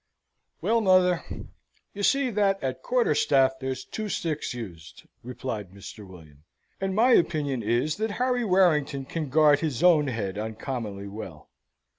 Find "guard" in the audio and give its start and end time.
9.29-9.59